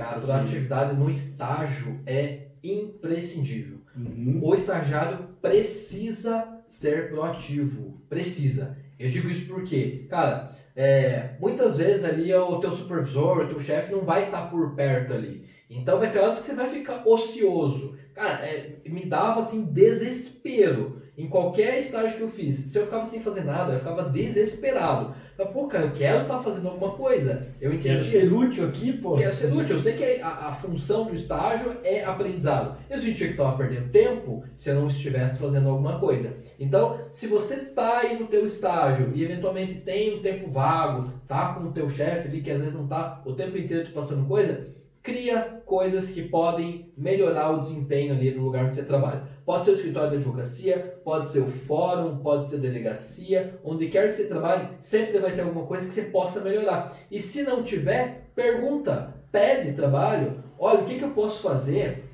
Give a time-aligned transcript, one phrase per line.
[0.00, 3.78] A proatividade no estágio é imprescindível.
[3.96, 4.40] Uhum.
[4.42, 8.00] O estagiário precisa ser proativo.
[8.08, 8.76] Precisa.
[8.98, 13.92] Eu digo isso porque, cara, é, muitas vezes ali o teu supervisor, o teu chefe
[13.92, 15.46] não vai estar por perto ali.
[15.68, 17.96] Então vai ter horas que você vai ficar ocioso.
[18.14, 22.54] Cara, é, me dava assim desespero em qualquer estágio que eu fiz.
[22.54, 25.14] Se eu ficava sem fazer nada, eu ficava desesperado.
[25.38, 27.46] Mas, pô, cara, eu quero estar tá fazendo alguma coisa.
[27.60, 27.88] Eu entendi.
[27.88, 29.16] Quero ser útil aqui, pô.
[29.16, 29.76] Quero ser útil.
[29.76, 32.76] Eu sei que a, a função do estágio é aprendizado.
[32.88, 36.32] Eu sentia que estava perdendo tempo se eu não estivesse fazendo alguma coisa.
[36.58, 41.54] Então, se você tá aí no teu estágio e eventualmente tem um tempo vago, tá
[41.54, 44.68] com o teu chefe ali que às vezes não tá o tempo inteiro passando coisa,
[45.06, 49.22] cria coisas que podem melhorar o desempenho ali no lugar onde você trabalha.
[49.44, 53.86] Pode ser o escritório da advocacia, pode ser o fórum, pode ser a delegacia, onde
[53.86, 56.92] quer que você trabalhe, sempre vai ter alguma coisa que você possa melhorar.
[57.08, 62.05] E se não tiver, pergunta, pede trabalho, olha, o que, que eu posso fazer?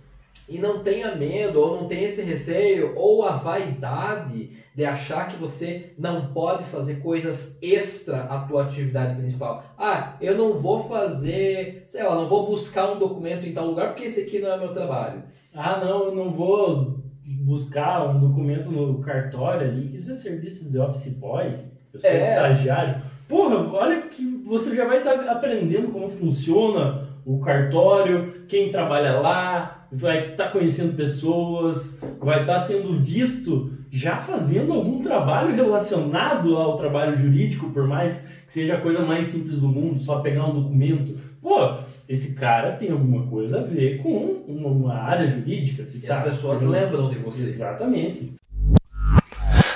[0.52, 5.36] E não tenha medo, ou não tenha esse receio, ou a vaidade de achar que
[5.36, 9.64] você não pode fazer coisas extra à tua atividade principal.
[9.78, 13.88] Ah, eu não vou fazer, sei lá, não vou buscar um documento em tal lugar
[13.88, 15.22] porque esse aqui não é meu trabalho.
[15.54, 20.70] Ah, não, eu não vou buscar um documento no cartório ali, que isso é serviço
[20.70, 21.60] de office boy,
[21.94, 22.30] eu sou é.
[22.30, 23.02] estagiário.
[23.26, 29.86] Porra, olha que você já vai estar aprendendo como funciona o cartório, quem trabalha lá,
[29.92, 36.56] vai estar tá conhecendo pessoas, vai estar tá sendo visto já fazendo algum trabalho relacionado
[36.56, 40.46] ao trabalho jurídico, por mais que seja a coisa mais simples do mundo, só pegar
[40.46, 41.18] um documento.
[41.42, 41.76] Pô,
[42.08, 45.84] esse cara tem alguma coisa a ver com uma, área jurídica.
[45.84, 47.42] Se e tá, as pessoas lembram de você.
[47.42, 48.34] Exatamente.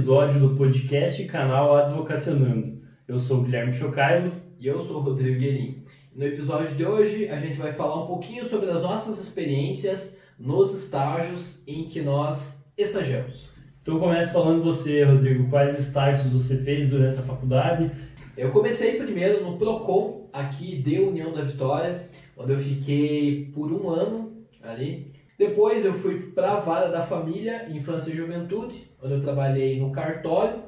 [0.04, 2.82] episódio do podcast canal Advocacionando.
[3.06, 4.26] Eu sou o Guilherme Chocailo.
[4.58, 5.83] E eu sou o Rodrigo Guerin.
[6.14, 10.72] No episódio de hoje, a gente vai falar um pouquinho sobre as nossas experiências nos
[10.72, 13.50] estágios em que nós estagiamos.
[13.82, 17.90] Então comece falando você, Rodrigo, quais estágios você fez durante a faculdade?
[18.36, 23.88] Eu comecei primeiro no Procon, aqui de União da Vitória, onde eu fiquei por um
[23.88, 29.20] ano ali depois eu fui para a vara da família, infância e juventude, onde eu
[29.20, 30.62] trabalhei no cartório.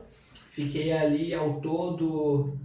[0.51, 2.59] Fiquei ali ao todo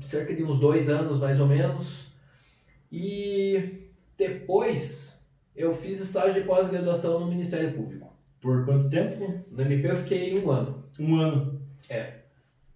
[0.00, 2.08] cerca de uns dois anos mais ou menos.
[2.90, 5.20] E depois
[5.54, 8.12] eu fiz estágio de pós-graduação no Ministério Público.
[8.40, 9.44] Por quanto tempo?
[9.50, 10.84] No MP eu fiquei um ano.
[10.98, 11.60] Um ano.
[11.90, 12.18] É.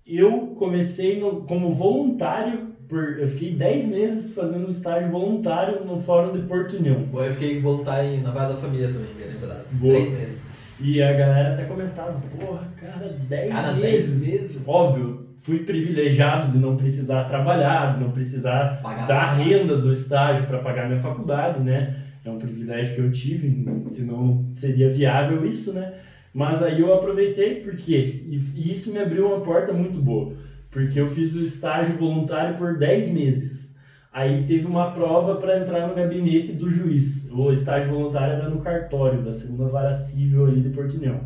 [0.04, 6.38] Eu comecei no, como voluntário por, eu fiquei 10 meses fazendo estágio voluntário no Fórum
[6.38, 7.02] de Porto União.
[7.04, 9.64] Boa, eu fiquei voluntário na Vara da Família também, bem lembrado.
[9.72, 9.94] Boa.
[9.94, 10.50] 3 meses.
[10.78, 14.26] E a galera até comentava, porra, cara, 10 cara, meses.
[14.26, 14.68] 10 meses.
[14.68, 20.46] Óbvio, fui privilegiado de não precisar trabalhar, de não precisar pagar dar renda do estágio
[20.46, 21.96] para pagar minha faculdade, né?
[22.24, 25.94] É um privilégio que eu tive, senão seria viável isso, né?
[26.32, 30.32] Mas aí eu aproveitei porque e isso me abriu uma porta muito boa
[30.72, 33.78] porque eu fiz o estágio voluntário por 10 meses.
[34.10, 37.30] Aí teve uma prova para entrar no gabinete do juiz.
[37.30, 41.20] O estágio voluntário era no cartório da segunda vara civil ali de Portunhão.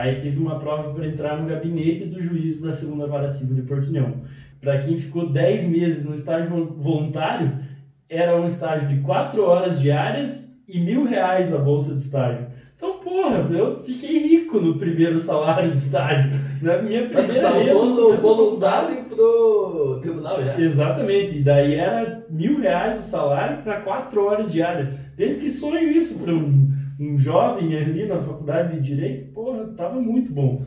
[0.00, 3.62] Aí teve uma prova para entrar no gabinete do juiz da segunda vara civil de
[3.62, 4.22] Portunhão.
[4.58, 7.58] Para quem ficou 10 meses no estágio voluntário,
[8.08, 12.46] era um estágio de 4 horas diárias e mil reais a bolsa de estágio.
[12.76, 16.30] Então, porra, eu fiquei rico no primeiro salário de estágio.
[16.62, 20.58] Na minha primeira Mas saltou do voluntário pro tribunal já?
[20.58, 21.36] Exatamente.
[21.36, 24.94] E daí era mil reais o salário para quatro horas diárias.
[25.14, 26.69] Pensa que sonho isso para um,
[27.00, 29.32] um jovem ali na faculdade de Direito.
[29.32, 30.64] Porra, tava muito bom.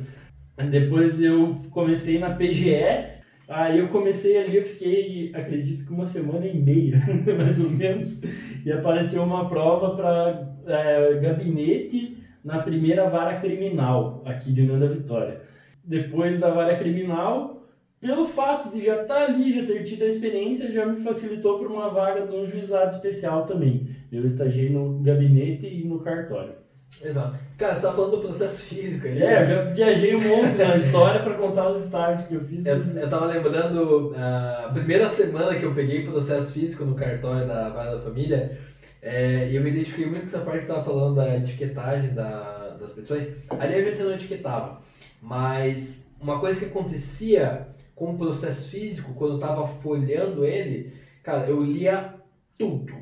[0.70, 3.14] Depois eu comecei na PGE,
[3.48, 6.98] Aí eu comecei ali, eu fiquei, acredito que uma semana e meia,
[7.38, 8.22] mais ou menos,
[8.66, 15.42] e apareceu uma prova para é, gabinete na primeira vara criminal aqui de Nanda Vitória.
[15.84, 17.68] Depois da vara criminal,
[18.00, 21.60] pelo fato de já estar tá ali, já ter tido a experiência, já me facilitou
[21.60, 23.93] para uma vaga de um juizado especial também.
[24.14, 26.54] Eu estagiei no gabinete e no cartório.
[27.02, 27.40] Exato.
[27.58, 29.22] Cara, você tá falando do processo físico aí.
[29.22, 32.66] É, eu já viajei um monte na história para contar os estágios que eu fiz.
[32.66, 37.70] Eu, eu tava lembrando a primeira semana que eu peguei processo físico no cartório da
[37.70, 38.58] Vara da Família
[39.02, 42.78] É, e eu me identifiquei muito com essa parte que estava falando da etiquetagem da,
[42.80, 43.28] das petições.
[43.50, 44.82] Ali a gente não etiquetava,
[45.22, 51.48] mas uma coisa que acontecia com o processo físico, quando eu estava folhando ele, cara,
[51.48, 52.14] eu lia
[52.58, 52.94] tudo.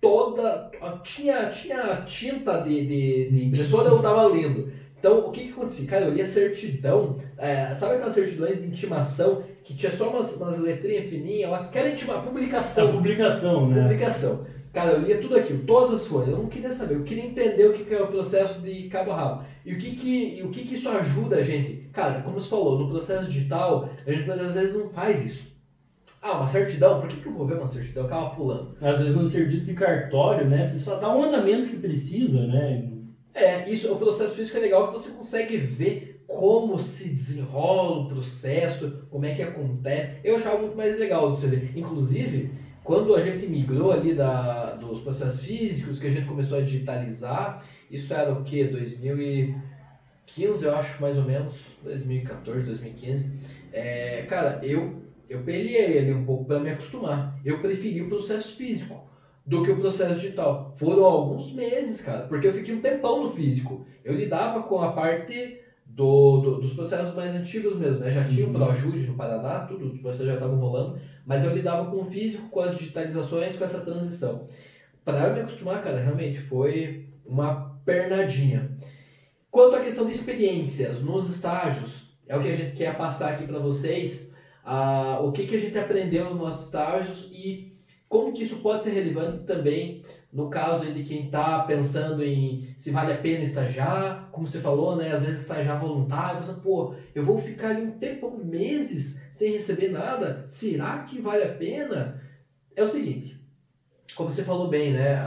[0.00, 0.70] Toda.
[1.02, 4.70] Tinha, tinha tinta de, de, de impressora, eu estava lendo.
[4.98, 5.88] Então, o que que acontecia?
[5.88, 10.58] Cara, eu lia certidão, é, sabe aquelas certidões de intimação que tinha só umas, umas
[10.58, 11.68] letrinhas fininhas lá?
[11.68, 12.88] Que era intima, publicação.
[12.88, 13.82] A publicação, né?
[13.82, 14.44] Publicação.
[14.72, 16.30] Cara, eu lia tudo aquilo, todas as folhas.
[16.30, 19.12] Eu não queria saber, eu queria entender o que, que é o processo de cabo
[19.12, 19.44] a rabo.
[19.64, 21.88] E o que que, o que que isso ajuda a gente?
[21.92, 25.47] Cara, como você falou, no processo digital, a gente às vezes não faz isso.
[26.20, 27.00] Ah, uma certidão?
[27.00, 28.04] Por que, que eu vou ver uma certidão?
[28.04, 28.76] Eu acaba pulando.
[28.80, 30.64] Às vezes no serviço de cartório, né?
[30.64, 32.90] Você só dá o andamento que precisa, né?
[33.34, 38.08] É, isso, o processo físico é legal que você consegue ver como se desenrola o
[38.08, 40.18] processo, como é que acontece.
[40.22, 41.72] Eu achava muito mais legal de você ver.
[41.74, 42.50] Inclusive,
[42.84, 47.64] quando a gente migrou ali da, dos processos físicos, que a gente começou a digitalizar,
[47.90, 48.64] isso era o que?
[48.64, 51.54] 2015, eu acho, mais ou menos.
[51.82, 53.32] 2014, 2015.
[53.72, 57.38] É, cara, eu, eu peleei ali um pouco para me acostumar.
[57.44, 59.08] Eu preferi o processo físico
[59.44, 60.74] do que o processo digital.
[60.76, 63.86] Foram alguns meses, cara, porque eu fiquei um tempão no físico.
[64.04, 68.10] Eu lidava com a parte do, do, dos processos mais antigos mesmo, né?
[68.10, 68.54] Já tinha o uhum.
[68.54, 72.48] ProAjude no Paraná, tudo, os processos já estavam rolando, mas eu lidava com o físico,
[72.50, 74.46] com as digitalizações, com essa transição.
[75.04, 78.70] Para eu me acostumar, cara, realmente foi uma pernadinha.
[79.50, 83.46] Quanto à questão de experiências nos estágios, é o que a gente quer passar aqui
[83.46, 84.27] para vocês,
[84.68, 87.72] uh, o que, que a gente aprendeu nos nossos estágios e
[88.08, 92.90] como que isso pode ser relevante também no caso de quem está pensando em se
[92.90, 95.12] vale a pena estagiar, como você falou, né?
[95.12, 99.88] Às vezes estagiar voluntário, pensa, pô, eu vou ficar ali um tempo, meses, sem receber
[99.88, 102.22] nada, será que vale a pena?
[102.76, 103.40] É o seguinte,
[104.14, 105.18] como você falou bem, né?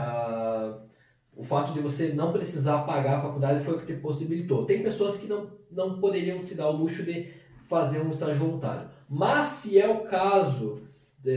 [1.34, 4.64] O fato de você não precisar pagar a faculdade foi o que te possibilitou.
[4.64, 7.32] Tem pessoas que não, não poderiam se dar o luxo de
[7.68, 8.88] fazer um estágio voluntário.
[9.12, 10.80] Mas se é o caso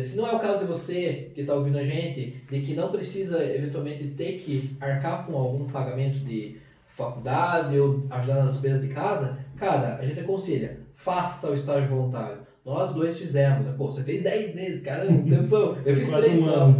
[0.01, 2.89] se não é o caso de você que está ouvindo a gente, de que não
[2.89, 6.57] precisa eventualmente ter que arcar com algum pagamento de
[6.87, 12.39] faculdade ou ajudar nas despesas de casa, cara, a gente aconselha, faça o estágio voluntário.
[12.65, 13.67] Nós dois fizemos.
[13.75, 15.77] Pô, você fez 10 meses, cara, um tempão.
[15.85, 16.73] Eu fiz 3 um só.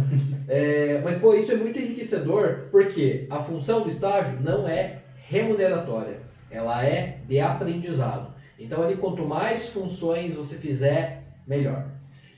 [0.48, 4.98] É, mas, pô, isso é muito enriquecedor, porque a função do estágio não é
[5.28, 6.18] remuneratória,
[6.50, 8.34] ela é de aprendizado.
[8.58, 11.96] Então, ali, quanto mais funções você fizer, melhor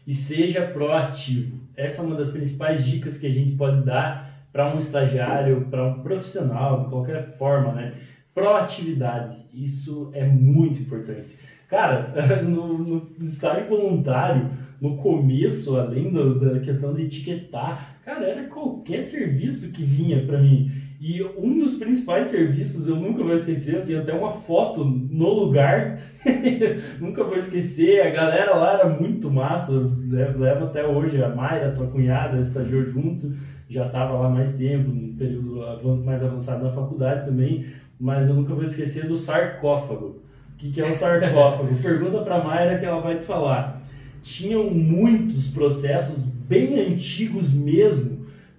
[0.09, 1.61] e seja proativo.
[1.77, 5.87] Essa é uma das principais dicas que a gente pode dar para um estagiário, para
[5.87, 7.93] um profissional, de qualquer forma, né?
[8.35, 11.37] Proatividade, isso é muito importante.
[11.69, 14.51] Cara, no, no estágio voluntário,
[14.81, 20.41] no começo, além do, da questão de etiquetar, cara, era qualquer serviço que vinha para
[20.41, 20.73] mim.
[21.01, 25.33] E um dos principais serviços, eu nunca vou esquecer, eu tenho até uma foto no
[25.33, 26.01] lugar,
[26.99, 31.87] nunca vou esquecer, a galera lá era muito massa, levo até hoje, a Mayra, tua
[31.87, 33.33] cunhada, estagiou junto,
[33.71, 37.67] já estava lá mais tempo, no período mais avançado na faculdade também,
[38.01, 40.21] mas eu nunca vou esquecer do sarcófago.
[40.55, 41.77] O que, que é um sarcófago?
[41.81, 43.83] Pergunta para a Mayra que ela vai te falar.
[44.21, 48.18] Tinham muitos processos bem antigos mesmo,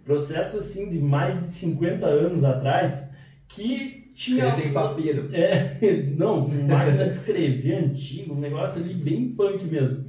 [0.10, 3.16] processo assim de mais de 50 anos atrás
[3.48, 4.52] que tinha.
[4.56, 5.30] Feito em papiro.
[5.32, 5.78] É,
[6.18, 10.06] não, máquina de escrever antigo, um negócio ali bem punk mesmo.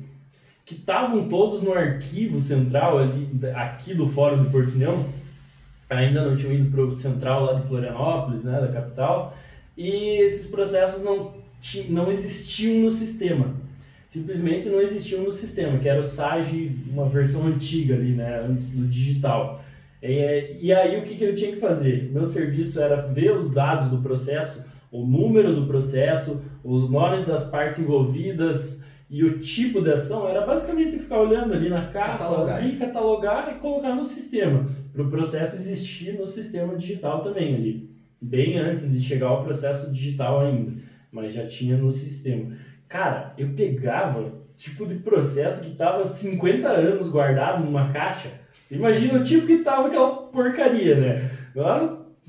[0.64, 5.04] Que estavam todos no arquivo central ali, aqui do Fórum de Portunhão.
[5.90, 9.36] Ainda não tinham ido para o central lá de Florianópolis, né, da capital.
[9.76, 11.34] E esses processos não,
[11.90, 13.54] não existiam no sistema.
[14.08, 18.75] Simplesmente não existiam no sistema, que era o SAGE, uma versão antiga ali, né, antes
[18.75, 19.60] do digital.
[20.02, 22.11] É, e aí o que, que eu tinha que fazer?
[22.12, 27.50] Meu serviço era ver os dados do processo, o número do processo, os nomes das
[27.50, 30.28] partes envolvidas e o tipo de ação.
[30.28, 32.66] Era basicamente ficar olhando ali na capa catalogar.
[32.66, 37.90] e catalogar e colocar no sistema, para o processo existir no sistema digital também ali.
[38.23, 40.73] Bem antes de chegar ao processo digital ainda,
[41.12, 42.57] mas já tinha no sistema.
[42.88, 48.39] Cara, eu pegava tipo de processo que estava 50 anos guardado numa caixa
[48.70, 51.30] Imagina o tipo que tava aquela porcaria, né?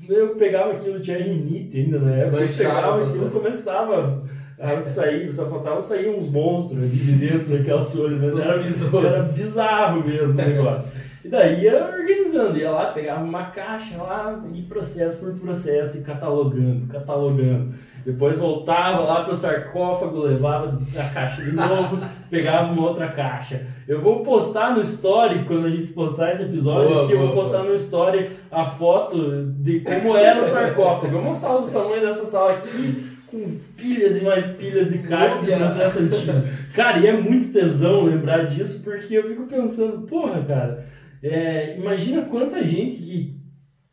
[0.08, 4.24] Eu pegava aquilo, tinha rinite ainda na época, eu pegava aquilo começava
[4.62, 9.06] a sair, só faltava sair uns monstros ali de dentro daquelas folhas, mas era bizarro.
[9.06, 11.00] era bizarro mesmo o negócio.
[11.24, 16.02] E daí ia organizando, ia lá, pegava uma caixa lá, e processo por processo, e
[16.02, 17.74] catalogando, catalogando.
[18.04, 23.64] Depois voltava lá pro sarcófago, levava a caixa de novo, pegava uma outra caixa.
[23.86, 27.28] Eu vou postar no story, quando a gente postar esse episódio boa, aqui, boa, eu
[27.28, 27.70] vou postar boa.
[27.70, 31.18] no story a foto de como era o sarcófago.
[31.18, 35.56] Uma sala do tamanho dessa sala aqui, com pilhas e mais pilhas de caixa de
[35.56, 36.32] processo antigo.
[36.74, 40.86] Cara, e é muito tesão lembrar disso, porque eu fico pensando, porra, cara,
[41.22, 43.40] é, imagina quanta gente que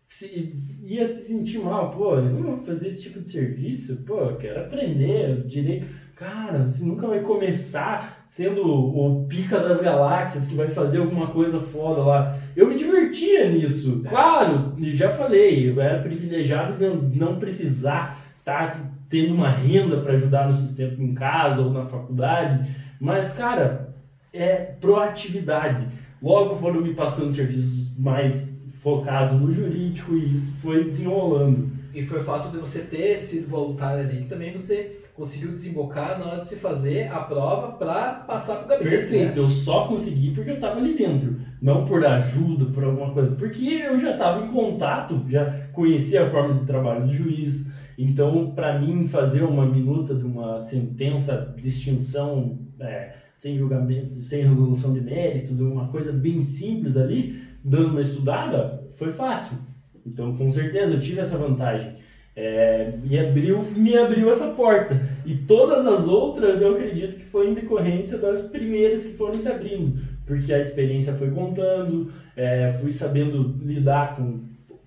[0.06, 0.54] se
[0.84, 4.36] ia se sentir mal, pô, eu não vou fazer esse tipo de serviço, pô, eu
[4.36, 5.88] quero aprender direito.
[6.16, 11.62] Cara, você nunca vai começar sendo o pica das galáxias que vai fazer alguma coisa
[11.62, 12.38] foda lá.
[12.58, 16.78] Eu me divertia nisso, claro, já falei, eu era privilegiado
[17.08, 21.72] de não precisar estar tá tendo uma renda para ajudar no sustento em casa ou
[21.72, 23.96] na faculdade, mas, cara,
[24.32, 25.88] é proatividade.
[26.22, 31.72] Logo foram me passando serviços mais focados no jurídico e isso foi desenrolando.
[31.94, 36.18] E foi o fato de você ter sido voluntário ali que também você conseguiu desembocar
[36.18, 38.98] na hora de se fazer a prova para passar para o gabinete.
[38.98, 39.44] Perfeito, né?
[39.44, 43.66] eu só consegui porque eu estava ali dentro, não por ajuda, por alguma coisa, porque
[43.66, 47.70] eu já estava em contato, já conhecia a forma de trabalho do juiz.
[48.02, 54.48] Então, para mim, fazer uma minuta de uma sentença de extinção é, sem julgamento, sem
[54.48, 59.58] resolução de mérito, de uma coisa bem simples ali, dando uma estudada, foi fácil.
[60.06, 61.98] Então, com certeza, eu tive essa vantagem.
[62.38, 64.98] É, me, abriu, me abriu essa porta.
[65.26, 69.50] E todas as outras eu acredito que foi em decorrência das primeiras que foram se
[69.50, 70.00] abrindo.
[70.26, 74.40] Porque a experiência foi contando, é, fui sabendo lidar com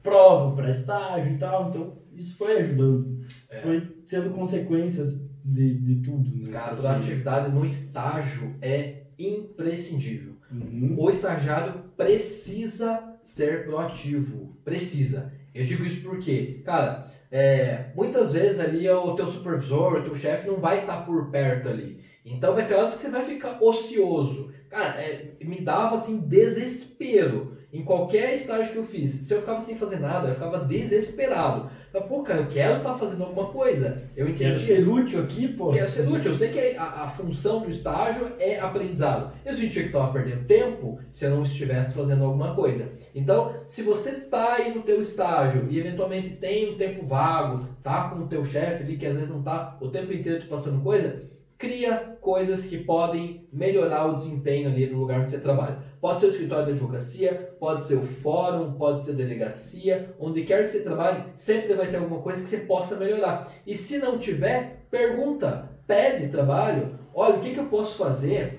[0.03, 1.69] prova para estágio e tal.
[1.69, 3.25] Então, isso foi ajudando.
[3.49, 3.59] É.
[3.59, 6.37] Foi sendo consequências de, de tudo.
[6.37, 6.53] Né?
[6.53, 10.35] Cara, a atividade no estágio é imprescindível.
[10.51, 10.95] Uhum.
[10.99, 14.57] O estagiário precisa ser proativo.
[14.65, 15.33] Precisa.
[15.55, 20.47] Eu digo isso porque, cara, é, muitas vezes ali o teu supervisor, o teu chefe
[20.47, 22.01] não vai estar tá por perto ali.
[22.25, 24.53] Então vai ter horas que você vai ficar ocioso.
[24.71, 29.11] Cara, é, me dava assim desespero em qualquer estágio que eu fiz.
[29.11, 31.71] Se eu ficava sem fazer nada, eu ficava desesperado.
[31.93, 34.03] Mas, pô, cara, eu quero estar tá fazendo alguma coisa.
[34.15, 34.45] Eu entendi.
[34.45, 35.71] Quero ser útil aqui, pô.
[35.71, 36.33] Quero ser útil.
[36.33, 39.33] Eu sei que a, a função do estágio é aprendizado.
[39.45, 42.93] Eu sentia que estava perdendo tempo se eu não estivesse fazendo alguma coisa.
[43.15, 48.11] Então, se você está aí no teu estágio e eventualmente tem um tempo vago, tá
[48.11, 51.23] com o teu chefe ali que às vezes não está o tempo inteiro passando coisa,
[51.57, 55.92] cria coisas que podem melhorar o desempenho ali no lugar onde você trabalha.
[56.03, 60.43] Pode ser o escritório da advocacia, pode ser o fórum, pode ser a delegacia, onde
[60.43, 63.49] quer que você trabalhe, sempre vai ter alguma coisa que você possa melhorar.
[63.65, 68.59] E se não tiver, pergunta, pede trabalho, olha, o que, que eu posso fazer?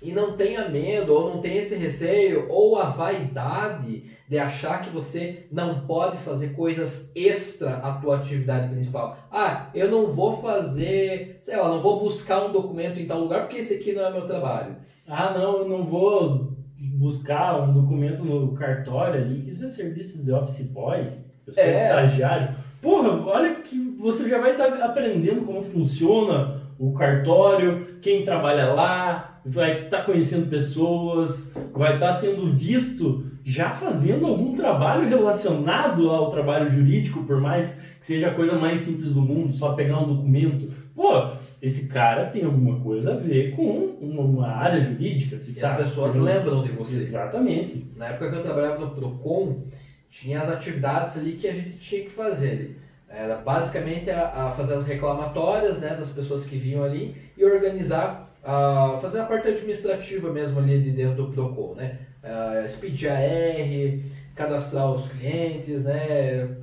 [0.00, 4.90] E não tenha medo, ou não tenha esse receio, ou a vaidade de achar que
[4.90, 9.18] você não pode fazer coisas extra à tua atividade principal.
[9.28, 13.40] Ah, eu não vou fazer, sei lá, não vou buscar um documento em tal lugar
[13.40, 14.76] porque esse aqui não é meu trabalho.
[15.04, 20.24] Ah, não, eu não vou buscar um documento no cartório ali, que isso é serviço
[20.24, 21.08] de office boy,
[21.46, 21.84] eu sou é.
[21.84, 22.54] estagiário.
[22.82, 29.40] Porra, olha que você já vai estar aprendendo como funciona o cartório, quem trabalha lá,
[29.44, 36.68] vai estar conhecendo pessoas, vai estar sendo visto já fazendo algum trabalho relacionado ao trabalho
[36.68, 40.72] jurídico, por mais seja a coisa mais simples do mundo, só pegar um documento.
[40.94, 45.40] Pô, esse cara tem alguma coisa a ver com uma área jurídica.
[45.40, 46.98] Se e tá, as pessoas lembram de você.
[46.98, 47.84] Exatamente.
[47.96, 49.64] Na época que eu trabalhava no PROCON,
[50.08, 52.76] tinha as atividades ali que a gente tinha que fazer ali.
[53.08, 58.32] Era basicamente a, a fazer as reclamatórias né, das pessoas que vinham ali e organizar,
[58.44, 61.98] a, fazer a parte administrativa mesmo ali de dentro do PROCON, né?
[62.22, 64.00] Uh, expedir AR,
[64.36, 66.56] cadastrar os clientes, né?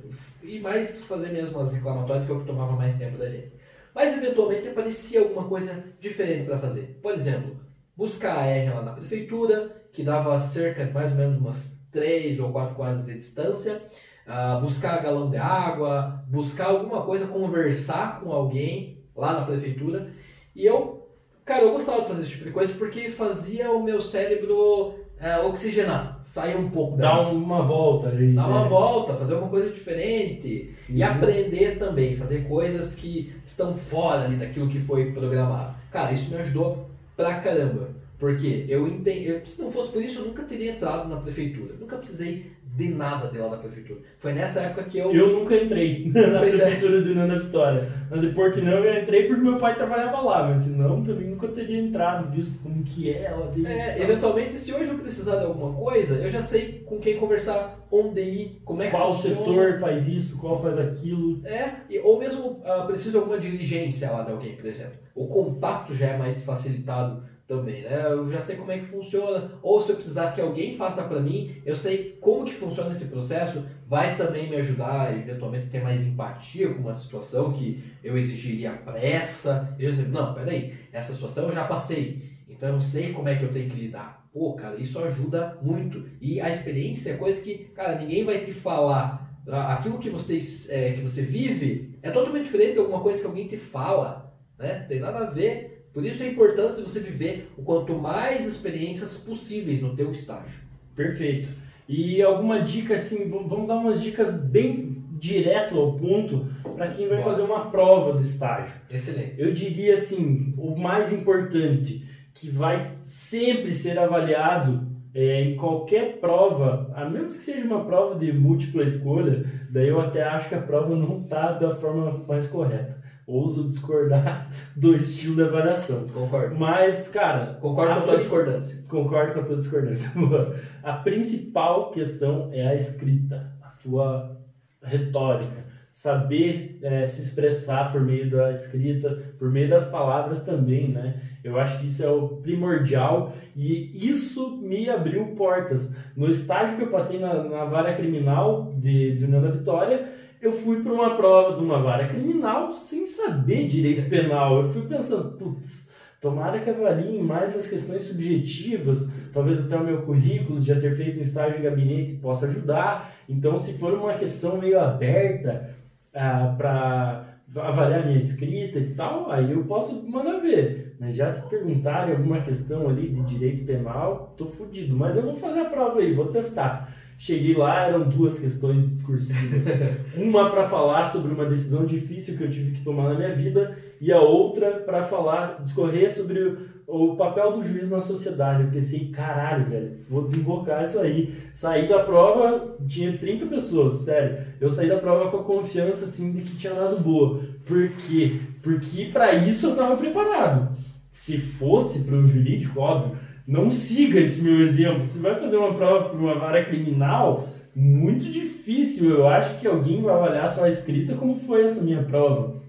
[0.44, 3.54] E mais fazer mesmo as reclamatórias, que é o que tomava mais tempo da gente
[3.94, 6.98] mas eventualmente aparecia alguma coisa diferente para fazer.
[7.00, 7.56] Por exemplo,
[7.96, 12.40] buscar a R lá na prefeitura, que dava cerca de mais ou menos umas 3
[12.40, 13.80] ou 4 quadras de distância,
[14.26, 20.10] uh, buscar galão de água, buscar alguma coisa, conversar com alguém lá na prefeitura.
[20.56, 21.08] E eu,
[21.44, 25.38] cara, eu gostava de fazer esse tipo de coisa porque fazia o meu cérebro é,
[25.38, 28.34] oxigenar, sair um pouco Dar uma volta ali.
[28.34, 30.74] Dar uma volta, fazer alguma coisa diferente.
[30.86, 30.96] Uhum.
[30.96, 35.76] E aprender também, fazer coisas que estão fora ali daquilo que foi programado.
[35.90, 37.88] Cara, isso me ajudou pra caramba.
[38.18, 41.74] Porque eu entendo, se não fosse por isso, eu nunca teria entrado na prefeitura.
[41.78, 44.00] Nunca precisei de nada de lá da prefeitura.
[44.18, 45.12] Foi nessa época que eu.
[45.12, 46.64] Eu nunca entrei na pois é.
[46.64, 47.02] prefeitura é.
[47.02, 47.92] de Nana Vitória.
[48.10, 51.78] Na de Portinão eu entrei porque meu pai trabalhava lá, mas senão também nunca teria
[51.78, 53.52] entrado, visto como que é ela.
[53.64, 57.86] É, eventualmente, se hoje eu precisar de alguma coisa, eu já sei com quem conversar,
[57.90, 59.36] onde ir, como é que Qual funciona.
[59.36, 61.46] setor faz isso, qual faz aquilo.
[61.46, 64.94] É, ou mesmo uh, preciso de alguma diligência lá de alguém, por exemplo.
[65.14, 68.06] O contato já é mais facilitado também, né?
[68.06, 69.52] Eu já sei como é que funciona.
[69.62, 73.06] Ou se eu precisar que alguém faça para mim, eu sei como que funciona esse
[73.06, 78.16] processo, vai também me ajudar, eventualmente, a ter mais empatia com uma situação que eu
[78.16, 79.74] exigiria pressa.
[79.78, 83.44] Eu dizer, não, peraí, essa situação eu já passei, então eu sei como é que
[83.44, 84.24] eu tenho que lidar.
[84.32, 86.08] Pô, cara, isso ajuda muito.
[86.20, 89.22] E a experiência é coisa que, cara, ninguém vai te falar.
[89.46, 93.46] Aquilo que, vocês, é, que você vive é totalmente diferente de alguma coisa que alguém
[93.46, 94.86] te fala, né?
[94.88, 95.63] Tem nada a ver
[95.94, 100.58] por isso a importância de você viver o quanto mais experiências possíveis no teu estágio.
[100.96, 101.50] Perfeito.
[101.88, 107.22] E alguma dica assim, vamos dar umas dicas bem direto ao ponto para quem vai
[107.22, 108.74] fazer uma prova de estágio.
[108.90, 109.34] Excelente.
[109.38, 116.92] Eu diria assim, o mais importante que vai sempre ser avaliado é, em qualquer prova,
[116.96, 120.60] a menos que seja uma prova de múltipla escolha, daí eu até acho que a
[120.60, 126.06] prova não está da forma mais correta ouso discordar do estilo da avaliação.
[126.08, 126.54] Concordo.
[126.56, 127.54] Mas, cara.
[127.60, 128.84] Concordo com a tua discordância.
[128.88, 130.20] Concordo com a tua discordância.
[130.82, 134.36] a principal questão é a escrita, a tua
[134.82, 135.64] retórica.
[135.90, 141.20] Saber é, se expressar por meio da escrita, por meio das palavras também, né?
[141.44, 145.96] Eu acho que isso é o primordial e isso me abriu portas.
[146.16, 150.08] No estágio que eu passei na, na vara criminal de, de União da Vitória,
[150.44, 154.62] eu fui para uma prova de uma vara criminal sem saber direito penal.
[154.62, 160.02] Eu fui pensando, putz, tomara que avaliem mais as questões subjetivas, talvez até o meu
[160.02, 163.14] currículo de já ter feito um estágio em gabinete possa ajudar.
[163.28, 165.70] Então, se for uma questão meio aberta
[166.12, 170.94] ah, para avaliar minha escrita e tal, aí eu posso mandar ver.
[171.00, 174.94] Mas já se perguntarem alguma questão ali de direito penal, tô fudido.
[174.96, 176.92] Mas eu vou fazer a prova aí, vou testar.
[177.18, 179.66] Cheguei lá, eram duas questões discursivas.
[180.16, 183.76] uma para falar sobre uma decisão difícil que eu tive que tomar na minha vida
[184.00, 188.64] e a outra para falar, discorrer sobre o, o, papel do juiz na sociedade.
[188.64, 191.34] Eu pensei, caralho, velho, vou desembocar isso aí.
[191.54, 194.44] Saí da prova, tinha 30 pessoas, sério.
[194.60, 197.40] Eu saí da prova com a confiança assim de que tinha dado boa.
[197.64, 198.40] Por quê?
[198.62, 200.76] Porque para isso eu estava preparado.
[201.10, 205.04] Se fosse para um jurídico, óbvio, não siga esse meu exemplo.
[205.04, 209.10] Se vai fazer uma prova por uma vara criminal, muito difícil.
[209.10, 212.62] Eu acho que alguém vai avaliar sua escrita como foi essa minha prova.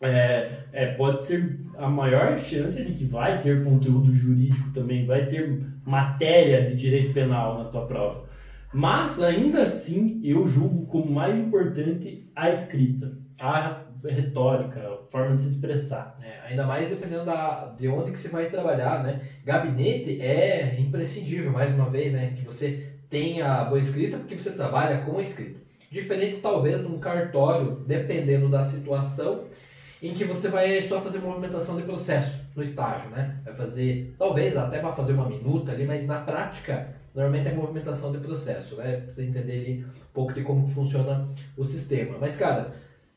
[0.00, 5.26] É, é, pode ser a maior chance de que vai ter conteúdo jurídico também, vai
[5.26, 8.24] ter matéria de direito penal na tua prova.
[8.72, 15.42] Mas ainda assim, eu julgo como mais importante a escrita, a retórica, a forma de
[15.42, 16.18] se expressar.
[16.22, 19.20] É, ainda mais dependendo da, de onde que você vai trabalhar, né?
[19.44, 22.32] Gabinete é imprescindível, mais uma vez, né?
[22.34, 25.60] Que você tenha boa escrita porque você trabalha com a escrita.
[25.90, 29.44] Diferente, talvez, num cartório, dependendo da situação,
[30.02, 33.40] em que você vai só fazer movimentação de processo no estágio, né?
[33.44, 38.12] Vai fazer, talvez até vai fazer uma minuta ali, mas na prática, normalmente é movimentação
[38.12, 39.04] de processo, né?
[39.08, 42.16] Você entender ali um pouco de como funciona o sistema.
[42.20, 42.74] Mas, cara,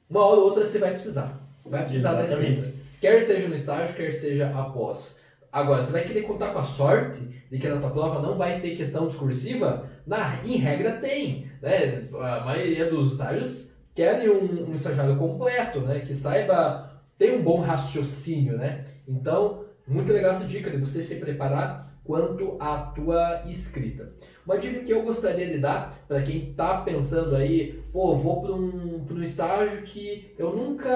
[0.10, 1.40] uma hora ou outra você vai precisar.
[1.66, 2.62] Vai precisar Exatamente.
[2.62, 2.86] da escrita.
[3.02, 5.20] Quer seja no estágio, quer seja após.
[5.52, 8.60] Agora, você vai querer contar com a sorte de que na tua prova não vai
[8.60, 9.90] ter questão discursiva?
[10.06, 11.50] Na, em regra tem.
[11.62, 12.08] Né?
[12.14, 16.02] A maioria dos estágios querem um, um estagiário completo, né?
[16.02, 18.58] que saiba ter um bom raciocínio.
[18.58, 18.86] Né?
[19.08, 24.14] Então, muito legal essa dica de você se preparar quanto à tua escrita.
[24.46, 28.54] Uma dica que eu gostaria de dar para quem está pensando aí, pô, vou para
[28.54, 30.92] um, um estágio que eu nunca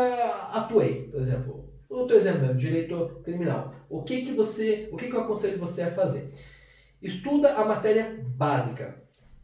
[0.53, 1.67] atuei, por exemplo.
[1.89, 3.73] Outro exemplo mesmo, direito criminal.
[3.89, 6.29] O que que você, o que que eu aconselho você a fazer?
[7.01, 9.01] Estuda a matéria básica.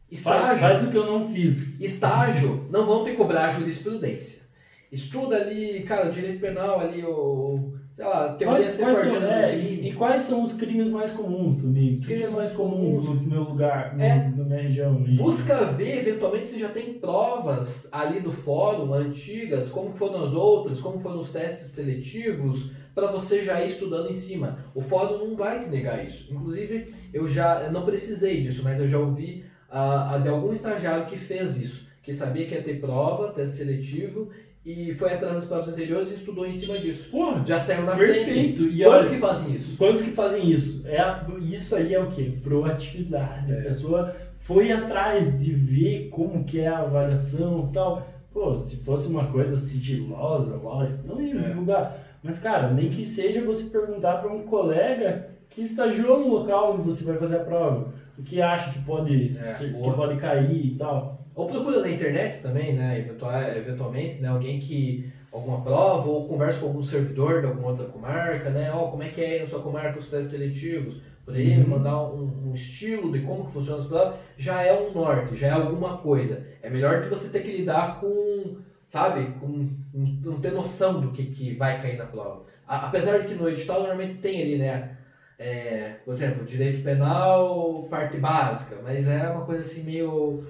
[0.08, 1.80] Estágio, faz, faz o que eu não fiz.
[1.80, 4.45] Estágio, não vão te cobrar jurisprudência.
[4.90, 9.88] Estuda ali, cara, direito penal ali, o sei lá, teoria quais, quais são, é, e,
[9.88, 11.94] e, quais são os crimes mais comuns também?
[11.94, 15.02] Os crimes mais comuns no meu lugar, é, na minha região.
[15.08, 15.16] E...
[15.16, 20.78] Busca ver, eventualmente, se já tem provas ali do fórum, antigas, como foram as outras,
[20.78, 24.58] como foram os testes seletivos, para você já ir estudando em cima.
[24.74, 26.30] O fórum não vai te negar isso.
[26.30, 31.06] Inclusive, eu já eu não precisei disso, mas eu já ouvi uh, de algum estagiário
[31.06, 34.30] que fez isso, que sabia que ia ter prova, teste seletivo,
[34.66, 37.08] e foi atrás das provas anteriores e estudou em cima disso.
[37.10, 38.24] Porra, Já saiu na perfeito.
[38.24, 38.62] frente.
[38.64, 39.76] E Quantos olha, que fazem isso?
[39.76, 40.86] Quantos que fazem isso?
[40.88, 42.32] É a- isso aí é o quê?
[42.42, 43.52] Proatividade.
[43.52, 43.60] É.
[43.60, 48.06] A pessoa foi atrás de ver como que é a avaliação e tal.
[48.32, 51.48] Pô, se fosse uma coisa sigilosa, lógico, não ia É.
[51.48, 51.98] divulgar.
[52.22, 56.82] Mas, cara, nem que seja você perguntar para um colega que estagiou no local onde
[56.82, 57.92] você vai fazer a prova.
[58.18, 61.24] O que acha que pode, É, que pode cair e tal.
[61.36, 62.98] Ou procura na internet também, né?
[62.98, 64.28] eventual- Eventualmente, né?
[64.28, 65.12] Alguém que.
[65.32, 68.72] alguma prova, ou conversa com algum servidor de alguma outra comarca, né?
[68.72, 71.02] Ó, como é que é aí na sua comarca os testes seletivos?
[71.26, 71.70] Poderia me Uhum.
[71.70, 74.14] mandar um, um estilo de como que funciona as provas?
[74.38, 76.42] Já é um norte, já é alguma coisa.
[76.62, 78.56] É melhor que você ter que lidar com,
[78.88, 82.44] sabe, com não ter noção do que, que vai cair na prova.
[82.66, 84.96] A- apesar de que no edital normalmente tem ali, né?
[85.38, 90.46] É, por exemplo, direito penal, parte básica, mas é uma coisa assim meio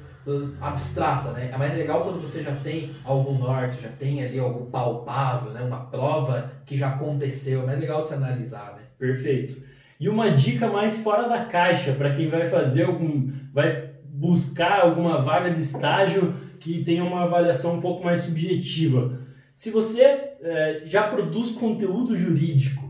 [0.60, 1.50] abstrata, né?
[1.52, 5.60] É mais legal quando você já tem algum norte, já tem ali algo palpável, né?
[5.62, 7.62] Uma prova que já aconteceu.
[7.62, 8.82] É mais legal de se analisar, né?
[8.98, 9.56] Perfeito.
[10.00, 15.20] E uma dica mais fora da caixa para quem vai fazer algum, vai buscar alguma
[15.22, 19.20] vaga de estágio que tenha uma avaliação um pouco mais subjetiva.
[19.54, 20.02] Se você
[20.42, 22.84] eh, já produz conteúdo jurídico,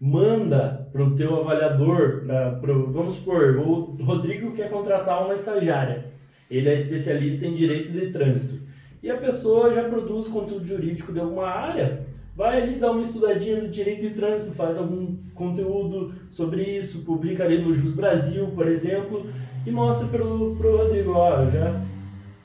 [0.00, 6.14] manda para o teu avaliador, pra, pro- vamos supor, o Rodrigo quer contratar uma estagiária.
[6.50, 8.64] Ele é especialista em direito de trânsito.
[9.02, 12.06] E a pessoa já produz conteúdo jurídico de alguma área,
[12.36, 17.44] vai ali dar uma estudadinha no direito de trânsito, faz algum conteúdo sobre isso, publica
[17.44, 19.26] ali no Jus Brasil, por exemplo,
[19.64, 21.80] e mostra pro, pro Rodrigo, ó, eu já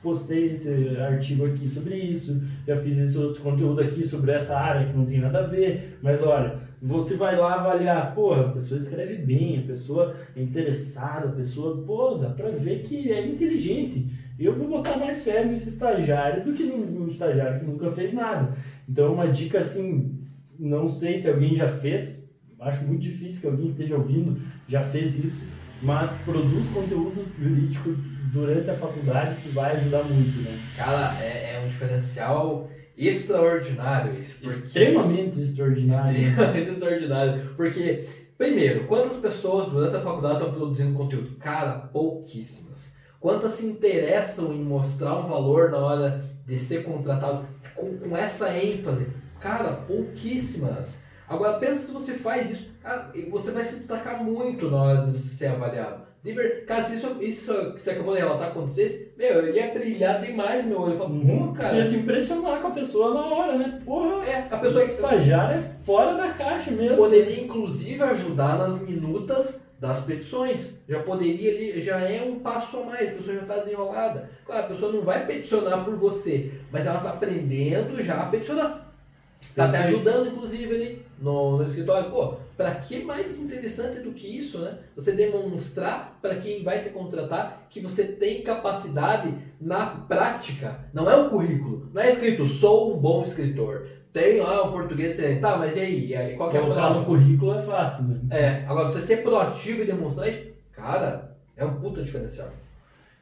[0.02, 4.88] postei esse artigo aqui sobre isso, já fiz esse outro conteúdo aqui sobre essa área
[4.88, 8.80] que não tem nada a ver, mas olha, você vai lá avaliar, porra, a pessoa
[8.80, 14.10] escreve bem, a pessoa é interessada, a pessoa, pô, dá pra ver que é inteligente.
[14.40, 18.58] Eu vou botar mais fé nesse estagiário do que no estagiário que nunca fez nada.
[18.90, 20.20] Então, uma dica assim,
[20.58, 25.24] não sei se alguém já fez, acho muito difícil que alguém esteja ouvindo já fez
[25.24, 25.52] isso,
[25.84, 27.96] mas produz conteúdo jurídico
[28.34, 30.60] durante a faculdade que vai ajudar muito, né?
[30.76, 34.34] Cara, é, é um diferencial extraordinário isso.
[34.36, 36.18] porque- Extremamente extraordinário.
[36.22, 37.54] Extremamente extraordinário.
[37.56, 41.36] Porque, primeiro, quantas pessoas durante a faculdade estão produzindo conteúdo?
[41.38, 42.92] Cara, pouquíssimas.
[43.20, 48.52] Quantas se interessam em mostrar um valor na hora de ser contratado com, com essa
[48.58, 49.08] ênfase?
[49.40, 51.00] Cara, pouquíssimas.
[51.28, 55.18] Agora, pensa se você faz isso, cara, você vai se destacar muito na hora de
[55.20, 56.04] ser avaliado.
[56.24, 59.74] De ver, cara, se isso, isso que você acabou de relatar acontecesse, meu, eu ia
[59.74, 60.94] brilhar demais meu olho.
[60.94, 61.54] Eu Uhum.
[61.54, 61.70] cara.
[61.70, 63.82] Você ia se impressionar com a pessoa na hora, né?
[63.84, 66.98] Porra, É, a pessoa que estagiário é fora da caixa mesmo.
[66.98, 70.84] Poderia inclusive ajudar nas minutas das petições.
[70.88, 74.30] Já poderia ali, já é um passo a mais, a pessoa já está desenrolada.
[74.46, 78.94] Claro, a pessoa não vai peticionar por você, mas ela está aprendendo já a peticionar.
[79.42, 82.12] Está até ajudando, inclusive, ali no, no escritório.
[82.12, 84.78] Pô, para que mais interessante do que isso, né?
[84.96, 90.80] Você demonstrar para quem vai te contratar que você tem capacidade na prática.
[90.94, 91.90] Não é um currículo.
[91.94, 93.88] Não é escrito, sou um bom escritor.
[94.14, 95.42] Tenho lá um português excelente.
[95.42, 96.08] Tá, mas e aí?
[96.08, 97.00] E aí qual que é Colocar prova?
[97.00, 98.20] no currículo é fácil, né?
[98.30, 102.50] É, agora você ser proativo e demonstrar isso, cara, é um puta diferencial.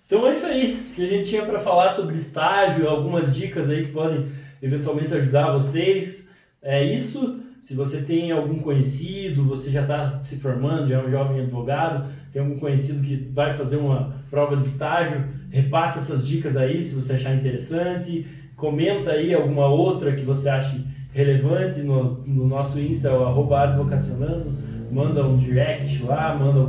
[0.06, 3.86] Então é isso aí que a gente tinha para falar sobre estágio, algumas dicas aí
[3.86, 6.34] que podem eventualmente ajudar vocês.
[6.62, 7.39] É isso.
[7.60, 12.10] Se você tem algum conhecido, você já está se formando, já é um jovem advogado,
[12.32, 16.96] tem algum conhecido que vai fazer uma prova de estágio, repasse essas dicas aí se
[16.96, 18.26] você achar interessante.
[18.56, 24.52] Comenta aí alguma outra que você ache relevante no, no nosso Insta, arroba advocacionando.
[24.92, 26.60] Manda um direct lá, manda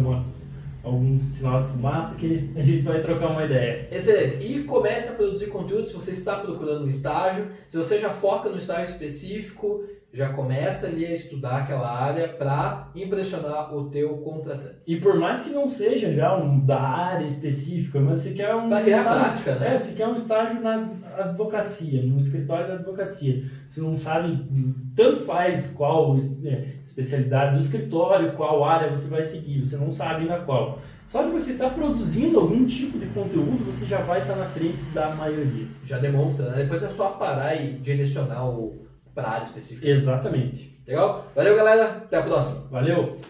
[0.82, 3.88] algum sinal de fumaça que a gente vai trocar uma ideia.
[3.90, 4.44] Excelente.
[4.44, 7.46] E comece a produzir conteúdo se você está procurando um estágio.
[7.68, 12.90] Se você já foca no estágio específico, já começa ali a estudar aquela área para
[12.94, 14.76] impressionar o teu contratante.
[14.86, 18.68] E por mais que não seja já um da área específica, mas você quer um
[18.68, 19.74] Para criar estágio, prática, né?
[19.74, 23.44] é, você quer um estágio na advocacia, no escritório da advocacia.
[23.68, 24.48] Você não sabe,
[24.96, 30.26] tanto faz qual é, especialidade do escritório, qual área você vai seguir, você não sabe
[30.26, 30.80] na qual.
[31.06, 34.82] Só de você estar produzindo algum tipo de conteúdo, você já vai estar na frente
[34.92, 35.66] da maioria.
[35.84, 36.62] Já demonstra, né?
[36.62, 39.88] Depois é só parar e direcionar o para área específica.
[39.88, 40.80] Exatamente.
[40.86, 41.26] Legal?
[41.34, 41.84] Valeu, galera.
[42.04, 42.68] Até a próxima.
[42.70, 43.20] Valeu!